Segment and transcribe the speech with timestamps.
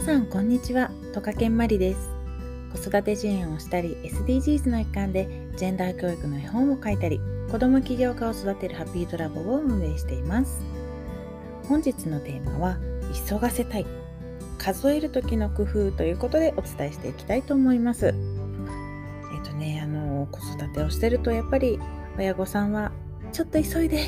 [0.00, 0.90] さんこんにちは。
[1.12, 2.08] トカケンマリです。
[2.72, 7.20] 子育て支援をしたり SDGs の一環でジェンダー教育の絵本を書いたり
[7.50, 10.62] 子ども起業家を育てるハッピードラボを運営しています。
[11.68, 12.78] 本日のテーマは
[13.28, 13.86] 急がせたい。
[14.56, 18.06] 数える時の工夫ということでお伝えしていきたいと思います。
[18.06, 18.14] えっ、
[19.44, 21.78] とねあの子育てをしてるとやっぱり
[22.16, 22.90] 親御さんは
[23.32, 23.98] ちょっと急いで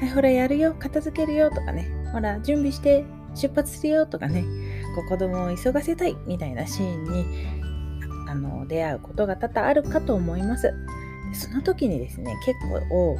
[0.00, 7.24] はいほらやるよ片付けるよとかねほら準備して出発するよとかねこう子供を急がせたいみたいなシーンに
[8.28, 10.72] あの出会うことが多々あるかと思います。
[11.32, 13.16] その時にですね結構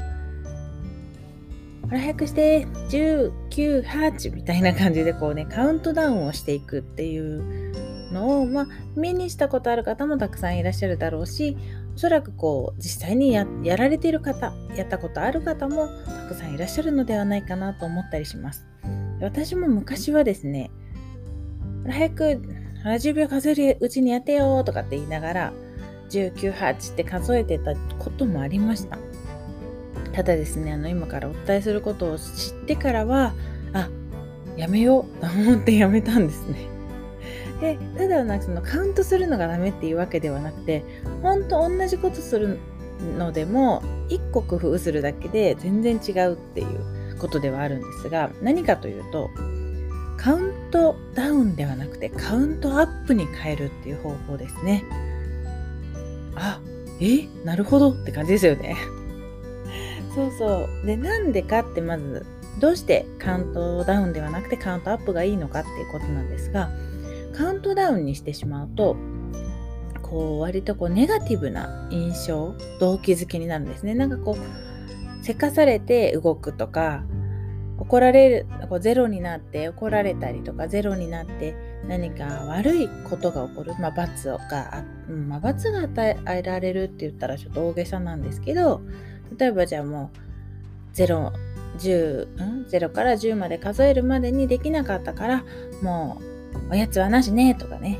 [1.82, 8.66] ほら早くして198みたいな感じでこうねカウントダウンをしていくっていうのを、まあ、
[8.96, 11.56] 目にしたことある方もたくさんいらっしゃるだろうし
[11.94, 18.66] おそらくこう実際にやられている方やったことある方もたくさんいらっしゃるのではないかなと思ったりします。
[19.20, 20.70] 私も昔はですね
[21.86, 22.42] 早く
[22.84, 25.52] 10秒数えるうちにやってよとかって言いながら
[26.10, 28.98] 19、8って数えてたこともありました。
[30.12, 33.32] ただですね、あの今からお伝えすることを知ってからは、
[33.72, 33.88] あ、
[34.56, 36.66] やめようと思ってやめたんですね。
[37.60, 40.84] で、ただなんかそのカウントするのがダメっていうわけではなくて、
[41.22, 42.58] 本当同じことする
[43.16, 49.30] のでも、1個工夫するだけで全然違うっていうことではあるんですが、何かというと、
[50.20, 54.84] カウントダウンではなくてカウントアップに変えるっていう方法ですね。
[56.34, 56.60] あ、
[57.00, 58.76] えなるほどって感じですよね。
[60.14, 60.86] そうそう。
[60.86, 62.26] で、なんでかってまず、
[62.60, 66.70] どうしてカウントダウンではなくてカウントアップがいいのかっていうことなんですが、
[67.32, 68.96] カウントダウンにしてしまうと、
[70.02, 73.94] こう割とこうネガティブな印象、動機づけになるんですね。
[73.94, 77.04] なんかこう、せかされて動くとか、
[77.80, 81.56] 怒られるこうゼロになって怒られたりとかゼロになって
[81.88, 88.82] 何か悪いことが起こる、まあ、罰が、うんまあ、罰が与えられるって言ったらちょっと大げさなんですけど
[89.36, 91.32] 例えばじゃあもう0
[91.78, 95.44] 10、0から10まで数えるまでにできなかったから
[95.82, 96.20] も
[96.68, 97.98] うおやつはなしねとかね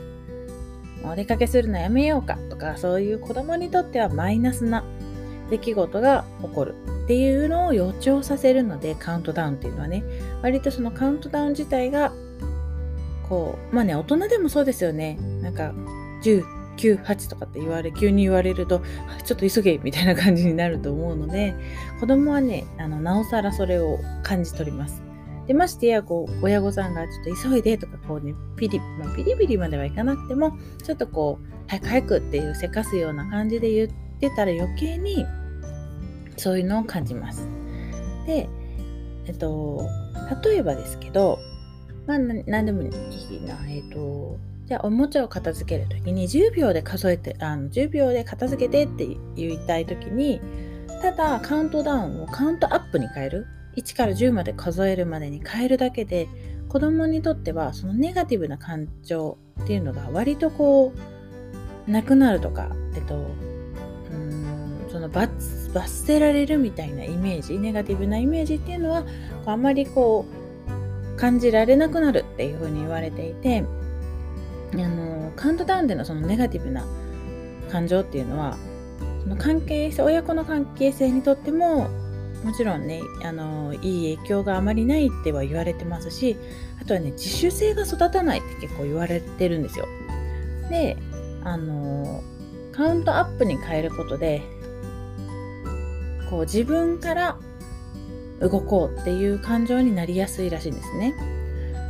[1.05, 4.85] お出かけするのやめようかとかそういう子供にとってはマイナスな
[5.49, 6.75] 出来事が起こる。
[7.11, 10.05] っていうのを予兆させるのでカウントダウンっていうのはね
[10.43, 12.13] 割とそのカウントダウン自体が
[13.29, 15.75] こうまあね大人でもそうですよねなんか
[16.23, 16.45] 10
[16.77, 18.81] 9、8とかって言われ、急に言われると、
[19.27, 21.55] ちょっと急げみたいな感じになると思うので、
[21.99, 25.03] 子供はね、あの、なおさらそれを感じ取ります。
[25.47, 33.89] で、ましてや、こう、親御さんがちょっと急いでとか、こうね、ピリ、まあ、ピリピリまではいかなくても、ちょっとこう、早く早くっていうせかすような感じで言っ
[34.19, 35.27] てたら余計に、
[36.41, 37.47] そういうのを感じます。
[38.27, 38.49] で、
[39.27, 39.87] えっと、
[40.43, 41.39] 例えばですけど、
[42.07, 42.91] まあ、何でもいい
[43.47, 49.07] な、えっと、じゃあおもちゃを片付ける時に10秒で数えて、あの10秒で片付けてって
[49.37, 50.41] 言いたい時に、
[51.03, 53.47] ただカウントダウンをカウントアップに変える。
[53.77, 56.29] 1から10まで数えるまでに変えるだけで、
[56.69, 60.93] 子供にとってはそのネガティブな感情っていうのが割とこ
[61.87, 63.27] う、なくなるとか、えっと、
[64.91, 69.05] その罰罰せられるみたいなイメージネガティブなイメージっていうのは
[69.47, 70.27] あんまりこ
[71.17, 73.65] う感じられなくなるっていうふうに言われていて
[74.73, 76.85] あのカウントダウンでのそのネガティブな
[77.71, 78.57] 感情っていうのは
[79.23, 81.89] その関係性親子の関係性にとっても
[82.45, 86.37] もちろんねあのいい影響があまりないっては言われてますし
[86.81, 89.87] あとはね自主性が育たないって結構言われてるんですよ。
[90.71, 90.97] で
[91.45, 92.23] あの
[92.73, 94.43] カウントアップに変えることで
[96.31, 97.37] こう自分から
[98.41, 101.15] 動こうっていう感情になりやすいらしいんですね。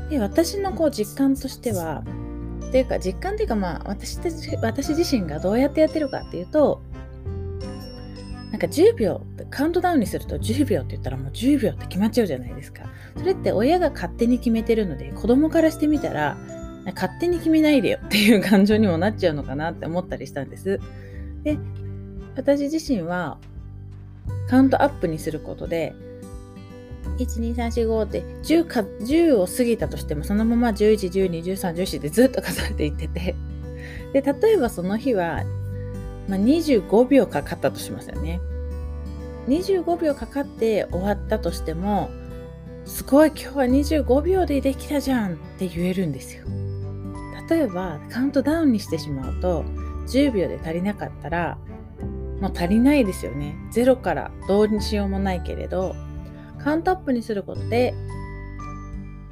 [0.09, 2.03] で私のこう実感としては
[2.69, 4.19] っていうか実感っていうかまあ私
[4.61, 6.83] 私自身がどうやってやってるかっていうと
[8.51, 12.83] なんか10秒カウントダウンにすると10秒って言ったらもう10秒って決まっちゃうじゃないですか。
[13.17, 16.37] それって親が勝手に決めてるので子供からしてみたら
[16.95, 20.81] 勝手に決めないでよっていう感情にもなっちゃうのかなって思ったりしたんです。
[21.45, 21.59] で
[22.37, 23.39] 私自身は
[24.49, 25.95] カウントアップにすることで、
[27.19, 33.35] 12345って10か10を過ぎたとしてもそのまま11、12、13、14でずっと数えていってて。
[34.13, 35.45] で例えばその日は、
[36.29, 38.41] まあ、25秒かかったとしますよね。
[39.49, 42.11] 25秒かかって終わったとしても
[42.85, 46.45] すごい今日は25秒でできたじゃんって言えるんですよ。
[47.49, 49.65] 例えばカウントダウンにしてしまうと
[50.07, 51.59] 10秒で足りなかったら
[52.41, 53.55] もう足りないですよね。
[53.71, 55.95] ゼロからどうにしようもないけれど、
[56.59, 57.95] カウントアップにすることで、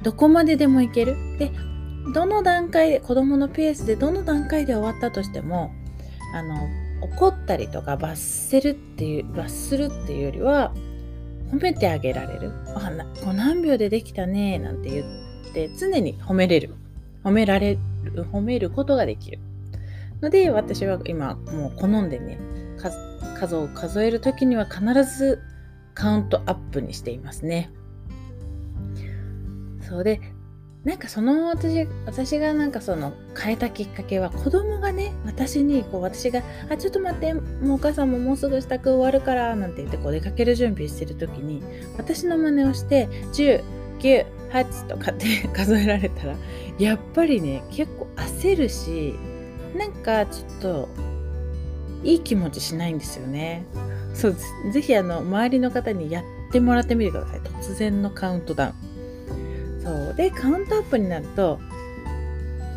[0.03, 1.15] どこまででもいける。
[1.37, 1.51] で、
[2.13, 5.71] どの段階で子供のペースでどの段階で終わったとしても
[6.33, 6.67] あの
[7.01, 10.73] 怒ったりとか罰せるっていう罰するっていうよりは
[11.51, 16.75] 褒めてあげられる「あな何秒でできたね」なんて言って常に褒めれる
[17.23, 19.39] 褒められる褒めることができる
[20.21, 22.39] ので私は今もう好んでね
[22.79, 25.41] 数を数える時には必ず
[25.93, 27.71] カウントアップにしていますね。
[29.81, 30.21] そうで
[30.83, 36.41] なんかその私私がなんかその変えたきっかけは子供がね私にこう私が
[36.71, 41.61] 「あちょっと待ってもうお母さんももうすぐ支度終わるから」なんて言ってこう出かける準備してる時に
[41.97, 43.63] 私の真似をして10
[43.99, 46.35] 9 8とかって 数えられたら
[46.79, 49.13] やっぱりね結構焦るし
[49.77, 50.89] なんかちょっと
[52.03, 53.65] いい気持ちしないんですよね。
[54.13, 54.71] そうです。
[54.71, 57.39] ぜひあの周りの方にやってもらってみてください。
[57.39, 58.89] 突然のカウントダウン。
[59.81, 61.59] そうでカウントアップになると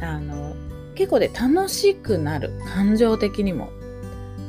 [0.01, 0.55] あの
[0.95, 3.71] 結構で楽しくなる感情的にも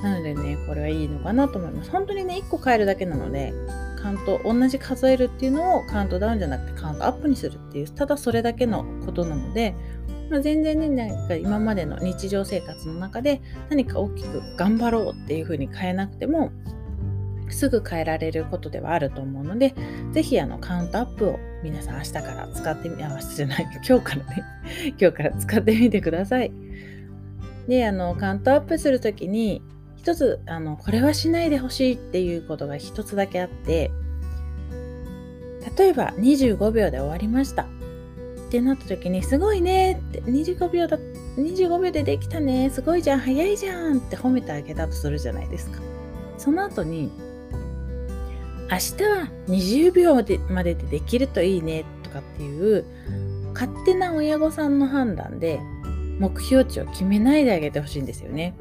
[0.01, 3.53] なのでねこれはいいのかなと思います本当にね1個変えるだけなので
[4.01, 9.73] カウント同じ数えるっていうのをカウントダウンじゃなくてカウントアップにするっていうただそれだけのことなので、
[10.29, 16.51] まあ、全然ねなんか今までの日常生活の中で何か大きく頑張ろうっていう風に変えなくても
[17.49, 19.75] すぐ変えられることではあると思うので、
[20.11, 24.43] ぜひあのカウントアップを皆さん明日から使ってみ、あ、明日じゃない、今日からね、
[24.99, 26.51] 今日から使ってみてください。
[27.67, 29.61] で、あの、カウントアップするときに、
[29.95, 33.91] 一つ、あの、これはしないでほしいっていうことが一つだけあって、
[35.77, 37.65] 例えば25秒で終わりました
[38.53, 41.00] ってなった時に、すごいねって、25秒だ、
[41.38, 45.79] 25秒でできたね、すごいじゃん、早いじゃんって褒めてあげたとするじゃないですか。
[46.38, 47.11] その後に、
[48.69, 52.85] 明日は20秒でまででできるといいねとかっていう
[53.53, 55.59] 勝手な親御さんの判断で
[56.19, 58.56] 目標値を決めないであげてほしいんですよね。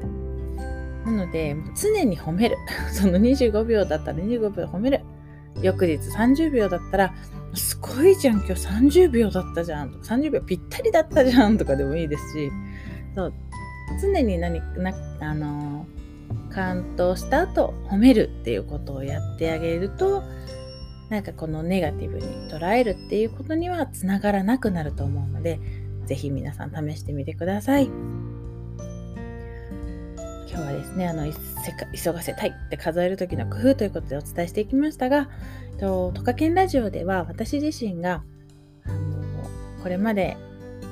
[1.05, 2.57] なので常に褒める。
[2.91, 5.01] その25秒だったら25秒褒める。
[5.61, 7.13] 翌日30秒だったら
[7.55, 8.51] すごいじゃん今日。
[8.53, 9.91] 30秒だったじゃん。
[9.91, 12.51] とか30秒ぴったりだったじゃんとかでもいいですし。
[13.15, 13.33] そう。
[14.01, 16.03] 常に何なあのー
[16.53, 20.23] 完登した後褒めるっていうことをやってあげると
[21.09, 25.59] なんかこのネガティブに捉えるっていうことにはつながらなくなると思うので
[26.05, 27.89] 是非皆さん試してみてください。
[30.49, 31.25] 今日はですねあの
[31.95, 35.27] 急がせたいって数える時の工夫ということでお伝えしていきましたが
[35.73, 38.23] とトカケンラジオでは私自身が
[38.85, 39.49] あの
[39.81, 40.37] これまで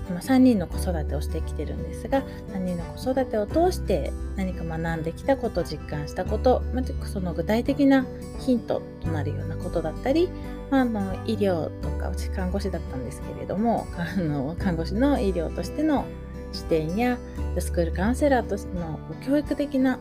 [0.10, 2.24] 今3人の子育てをしてきてるんですが
[2.54, 6.62] 3人の子育てを通して何か学んできたこと実感したこと
[7.06, 8.06] その具体的な
[8.40, 10.30] ヒントとなるようなことだったり、
[10.70, 16.06] まあ、あの医療とかうち看護師だったんですけれどもあの看護師の医療としての
[16.52, 17.18] 視点や
[17.60, 20.00] スクールカウンセラーとしての教育的な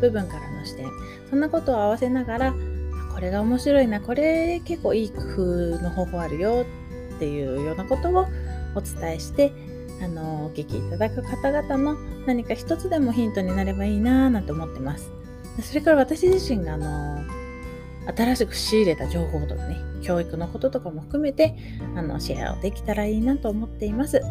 [0.00, 0.86] 部分からの視点
[1.28, 2.54] そんなことを合わせながら
[3.18, 6.64] これが面白いなこれ結構いい工夫の方法あるよ
[7.16, 8.28] っていうようなことを
[8.76, 9.52] お伝えして
[10.00, 15.10] あのお聞きいただく方々の何か一つでもヒントになればいいなぁなんて思ってます。
[15.60, 17.24] それから私自身があの
[18.16, 21.56] 新しく仕入れた情報とかね教育のこととかも含めて
[21.96, 24.22] あのシェアをできたらいいなと思っています。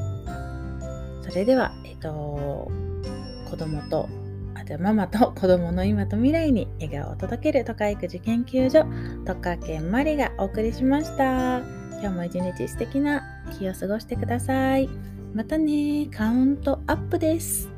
[1.24, 2.72] それでは、えっと、
[3.50, 4.08] 子供と
[4.68, 8.86] じゃママと子供の今と未来に笑顔を届ける都会育児研究所
[9.26, 11.60] 都会県まりがお送りしました。
[12.00, 13.24] 今日も一日素敵な
[13.58, 14.90] 日を過ごしてください。
[15.34, 17.77] またね、カウントアップです。